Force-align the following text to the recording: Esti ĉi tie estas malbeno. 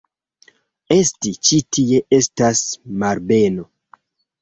Esti 0.95 1.35
ĉi 1.51 1.61
tie 1.79 2.01
estas 2.19 2.67
malbeno. 3.07 3.73